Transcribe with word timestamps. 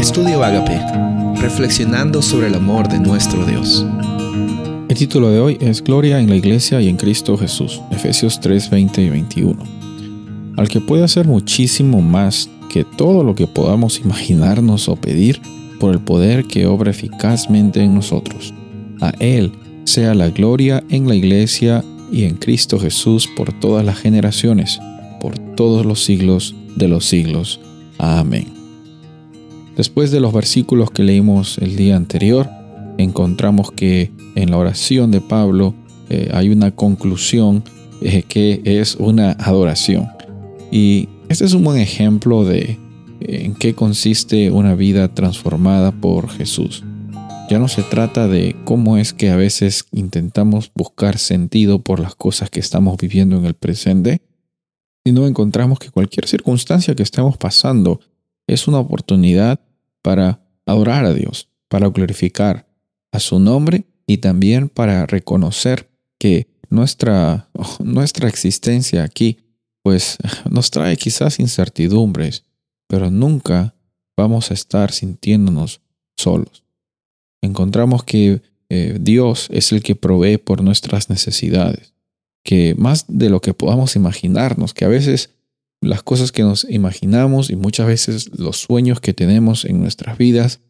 Estudio 0.00 0.42
Agape, 0.42 0.80
reflexionando 1.42 2.22
sobre 2.22 2.46
el 2.46 2.54
amor 2.54 2.88
de 2.88 2.98
nuestro 2.98 3.44
Dios. 3.44 3.84
El 4.88 4.96
título 4.96 5.28
de 5.28 5.40
hoy 5.40 5.58
es 5.60 5.84
Gloria 5.84 6.18
en 6.18 6.30
la 6.30 6.36
Iglesia 6.36 6.80
y 6.80 6.88
en 6.88 6.96
Cristo 6.96 7.36
Jesús, 7.36 7.82
Efesios 7.90 8.40
3, 8.40 8.70
20 8.70 9.02
y 9.02 9.10
21. 9.10 9.62
Al 10.56 10.68
que 10.70 10.80
puede 10.80 11.04
hacer 11.04 11.26
muchísimo 11.26 12.00
más 12.00 12.48
que 12.70 12.82
todo 12.82 13.22
lo 13.22 13.34
que 13.34 13.46
podamos 13.46 13.98
imaginarnos 13.98 14.88
o 14.88 14.96
pedir 14.96 15.42
por 15.78 15.92
el 15.92 16.00
poder 16.00 16.46
que 16.46 16.66
obra 16.66 16.92
eficazmente 16.92 17.82
en 17.82 17.94
nosotros. 17.94 18.54
A 19.02 19.10
Él 19.20 19.52
sea 19.84 20.14
la 20.14 20.30
gloria 20.30 20.82
en 20.88 21.08
la 21.08 21.14
Iglesia 21.14 21.84
y 22.10 22.24
en 22.24 22.36
Cristo 22.36 22.78
Jesús 22.80 23.28
por 23.36 23.52
todas 23.52 23.84
las 23.84 23.98
generaciones, 23.98 24.80
por 25.20 25.38
todos 25.56 25.84
los 25.84 26.02
siglos 26.02 26.54
de 26.74 26.88
los 26.88 27.04
siglos. 27.04 27.60
Amén. 27.98 28.59
Después 29.76 30.10
de 30.10 30.20
los 30.20 30.32
versículos 30.32 30.90
que 30.90 31.02
leímos 31.02 31.58
el 31.58 31.76
día 31.76 31.96
anterior, 31.96 32.48
encontramos 32.98 33.70
que 33.72 34.10
en 34.34 34.50
la 34.50 34.58
oración 34.58 35.10
de 35.10 35.20
Pablo 35.20 35.74
eh, 36.08 36.30
hay 36.32 36.50
una 36.50 36.72
conclusión 36.72 37.62
eh, 38.02 38.22
que 38.22 38.62
es 38.64 38.96
una 38.96 39.32
adoración. 39.32 40.08
Y 40.70 41.08
este 41.28 41.44
es 41.44 41.54
un 41.54 41.64
buen 41.64 41.78
ejemplo 41.80 42.44
de 42.44 42.78
eh, 43.20 43.44
en 43.44 43.54
qué 43.54 43.74
consiste 43.74 44.50
una 44.50 44.74
vida 44.74 45.14
transformada 45.14 45.92
por 45.92 46.28
Jesús. 46.28 46.82
Ya 47.48 47.58
no 47.58 47.68
se 47.68 47.82
trata 47.82 48.28
de 48.28 48.56
cómo 48.64 48.96
es 48.96 49.12
que 49.12 49.30
a 49.30 49.36
veces 49.36 49.84
intentamos 49.92 50.70
buscar 50.74 51.18
sentido 51.18 51.80
por 51.80 51.98
las 51.98 52.14
cosas 52.14 52.48
que 52.48 52.60
estamos 52.60 52.96
viviendo 52.96 53.36
en 53.36 53.44
el 53.44 53.54
presente, 53.54 54.22
sino 55.04 55.26
encontramos 55.26 55.78
que 55.78 55.90
cualquier 55.90 56.26
circunstancia 56.28 56.94
que 56.94 57.02
estemos 57.02 57.36
pasando 57.36 58.00
es 58.52 58.68
una 58.68 58.78
oportunidad 58.78 59.60
para 60.02 60.40
adorar 60.66 61.04
a 61.04 61.14
Dios, 61.14 61.48
para 61.68 61.88
glorificar 61.88 62.66
a 63.12 63.20
su 63.20 63.38
nombre 63.38 63.84
y 64.06 64.18
también 64.18 64.68
para 64.68 65.06
reconocer 65.06 65.88
que 66.18 66.48
nuestra, 66.68 67.48
nuestra 67.80 68.28
existencia 68.28 69.04
aquí 69.04 69.38
pues 69.82 70.18
nos 70.50 70.70
trae 70.70 70.96
quizás 70.96 71.38
incertidumbres, 71.38 72.44
pero 72.88 73.10
nunca 73.10 73.74
vamos 74.16 74.50
a 74.50 74.54
estar 74.54 74.92
sintiéndonos 74.92 75.80
solos. 76.16 76.64
Encontramos 77.42 78.04
que 78.04 78.42
eh, 78.68 78.98
Dios 79.00 79.48
es 79.50 79.72
el 79.72 79.82
que 79.82 79.96
provee 79.96 80.36
por 80.36 80.62
nuestras 80.62 81.08
necesidades, 81.08 81.94
que 82.44 82.74
más 82.76 83.06
de 83.08 83.30
lo 83.30 83.40
que 83.40 83.54
podamos 83.54 83.96
imaginarnos, 83.96 84.74
que 84.74 84.84
a 84.84 84.88
veces 84.88 85.30
las 85.80 86.02
cosas 86.02 86.32
que 86.32 86.42
nos 86.42 86.64
imaginamos 86.68 87.50
y 87.50 87.56
muchas 87.56 87.86
veces 87.86 88.38
los 88.38 88.58
sueños 88.58 89.00
que 89.00 89.14
tenemos 89.14 89.64
en 89.64 89.80
nuestras 89.80 90.18
vidas 90.18 90.60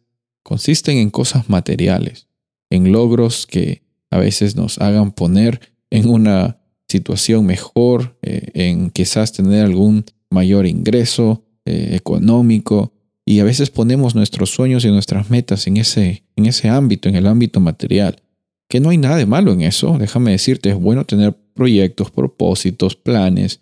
consisten 0.43 0.97
en 0.97 1.09
cosas 1.09 1.49
materiales, 1.49 2.27
en 2.69 2.91
logros 2.91 3.45
que 3.45 3.83
a 4.09 4.17
veces 4.17 4.55
nos 4.55 4.79
hagan 4.79 5.11
poner 5.11 5.59
en 5.89 6.09
una 6.09 6.59
situación 6.87 7.45
mejor, 7.45 8.17
eh, 8.21 8.51
en 8.53 8.89
quizás 8.89 9.31
tener 9.33 9.65
algún 9.65 10.05
mayor 10.29 10.65
ingreso 10.65 11.43
eh, 11.65 11.91
económico, 11.93 12.93
y 13.25 13.39
a 13.39 13.43
veces 13.43 13.69
ponemos 13.69 14.15
nuestros 14.15 14.49
sueños 14.49 14.83
y 14.83 14.89
nuestras 14.89 15.29
metas 15.29 15.67
en 15.67 15.77
ese, 15.77 16.23
en 16.35 16.47
ese 16.47 16.69
ámbito, 16.69 17.07
en 17.07 17.15
el 17.15 17.27
ámbito 17.27 17.59
material. 17.59 18.21
Que 18.67 18.79
no 18.79 18.89
hay 18.89 18.97
nada 18.97 19.17
de 19.17 19.25
malo 19.25 19.53
en 19.53 19.61
eso. 19.61 19.97
Déjame 19.99 20.31
decirte, 20.31 20.69
es 20.69 20.75
bueno 20.75 21.05
tener 21.05 21.37
proyectos, 21.53 22.09
propósitos, 22.09 22.95
planes, 22.95 23.61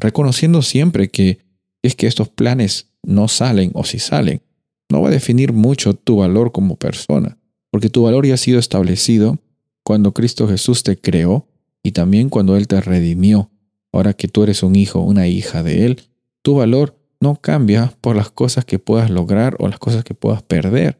reconociendo 0.00 0.62
siempre 0.62 1.10
que 1.10 1.38
es 1.82 1.94
que 1.94 2.06
estos 2.06 2.28
planes 2.28 2.88
no 3.02 3.28
salen 3.28 3.70
o 3.74 3.84
si 3.84 3.98
salen, 3.98 4.42
no 4.90 5.02
va 5.02 5.08
a 5.08 5.12
definir 5.12 5.52
mucho 5.52 5.94
tu 5.94 6.16
valor 6.16 6.52
como 6.52 6.76
persona, 6.76 7.38
porque 7.70 7.88
tu 7.90 8.02
valor 8.02 8.26
ya 8.26 8.34
ha 8.34 8.38
sido 8.38 8.58
establecido 8.58 9.38
cuando 9.84 10.12
Cristo 10.12 10.48
Jesús 10.48 10.82
te 10.82 10.96
creó 10.96 11.46
y 11.82 11.92
también 11.92 12.28
cuando 12.28 12.56
Él 12.56 12.68
te 12.68 12.80
redimió. 12.80 13.50
Ahora 13.92 14.12
que 14.12 14.28
tú 14.28 14.42
eres 14.42 14.62
un 14.62 14.76
hijo, 14.76 15.00
una 15.00 15.26
hija 15.26 15.62
de 15.62 15.86
Él, 15.86 16.02
tu 16.42 16.56
valor 16.56 16.96
no 17.20 17.36
cambia 17.36 17.94
por 18.00 18.16
las 18.16 18.30
cosas 18.30 18.64
que 18.64 18.78
puedas 18.78 19.10
lograr 19.10 19.56
o 19.58 19.68
las 19.68 19.78
cosas 19.78 20.04
que 20.04 20.14
puedas 20.14 20.42
perder. 20.42 20.98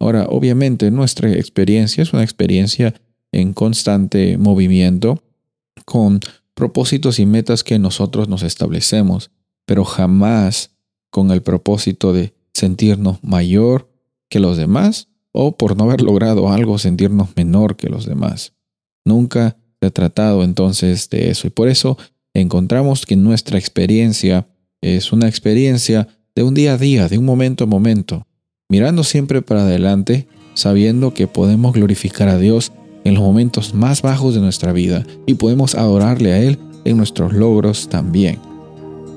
Ahora, 0.00 0.26
obviamente, 0.28 0.90
nuestra 0.90 1.30
experiencia 1.32 2.02
es 2.02 2.12
una 2.12 2.24
experiencia 2.24 2.94
en 3.30 3.52
constante 3.52 4.36
movimiento, 4.36 5.22
con 5.84 6.20
propósitos 6.54 7.18
y 7.18 7.26
metas 7.26 7.64
que 7.64 7.78
nosotros 7.78 8.28
nos 8.28 8.42
establecemos, 8.42 9.30
pero 9.66 9.84
jamás 9.84 10.70
con 11.10 11.30
el 11.30 11.42
propósito 11.42 12.12
de 12.12 12.34
sentirnos 12.54 13.22
mayor 13.22 13.90
que 14.28 14.40
los 14.40 14.56
demás 14.56 15.08
o 15.32 15.56
por 15.56 15.76
no 15.76 15.84
haber 15.84 16.02
logrado 16.02 16.50
algo 16.50 16.78
sentirnos 16.78 17.30
menor 17.36 17.76
que 17.76 17.88
los 17.88 18.06
demás. 18.06 18.54
Nunca 19.04 19.56
se 19.80 19.86
ha 19.86 19.90
tratado 19.90 20.44
entonces 20.44 21.08
de 21.10 21.30
eso 21.30 21.46
y 21.46 21.50
por 21.50 21.68
eso 21.68 21.98
encontramos 22.34 23.06
que 23.06 23.16
nuestra 23.16 23.58
experiencia 23.58 24.46
es 24.80 25.12
una 25.12 25.28
experiencia 25.28 26.08
de 26.34 26.42
un 26.42 26.54
día 26.54 26.74
a 26.74 26.78
día, 26.78 27.08
de 27.08 27.18
un 27.18 27.24
momento 27.24 27.64
a 27.64 27.66
momento, 27.66 28.26
mirando 28.68 29.04
siempre 29.04 29.42
para 29.42 29.62
adelante, 29.62 30.28
sabiendo 30.54 31.14
que 31.14 31.26
podemos 31.26 31.72
glorificar 31.74 32.28
a 32.28 32.38
Dios 32.38 32.72
en 33.04 33.14
los 33.14 33.22
momentos 33.22 33.74
más 33.74 34.02
bajos 34.02 34.34
de 34.34 34.40
nuestra 34.40 34.72
vida 34.72 35.04
y 35.26 35.34
podemos 35.34 35.74
adorarle 35.74 36.32
a 36.32 36.38
Él 36.38 36.58
en 36.84 36.96
nuestros 36.96 37.32
logros 37.32 37.88
también. 37.88 38.38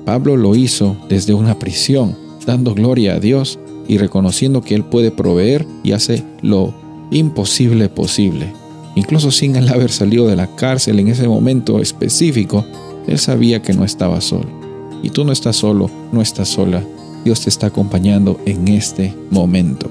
Pablo 0.04 0.36
lo 0.36 0.54
hizo 0.54 0.96
desde 1.08 1.34
una 1.34 1.58
prisión, 1.58 2.16
dando 2.46 2.74
gloria 2.74 3.14
a 3.14 3.20
Dios 3.20 3.58
y 3.88 3.98
reconociendo 3.98 4.62
que 4.62 4.74
Él 4.74 4.84
puede 4.84 5.10
proveer 5.10 5.66
y 5.82 5.92
hace 5.92 6.22
lo 6.42 6.74
imposible 7.10 7.88
posible. 7.88 8.52
Incluso 8.94 9.30
sin 9.30 9.56
él 9.56 9.68
haber 9.68 9.90
salido 9.90 10.26
de 10.26 10.36
la 10.36 10.54
cárcel 10.56 10.98
en 10.98 11.08
ese 11.08 11.28
momento 11.28 11.80
específico, 11.80 12.64
Él 13.06 13.18
sabía 13.18 13.60
que 13.62 13.74
no 13.74 13.84
estaba 13.84 14.20
solo. 14.20 14.48
Y 15.02 15.10
tú 15.10 15.24
no 15.24 15.32
estás 15.32 15.56
solo, 15.56 15.90
no 16.12 16.22
estás 16.22 16.48
sola. 16.48 16.82
Dios 17.24 17.42
te 17.42 17.50
está 17.50 17.66
acompañando 17.66 18.40
en 18.46 18.68
este 18.68 19.14
momento. 19.30 19.90